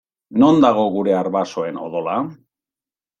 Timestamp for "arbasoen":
1.17-1.77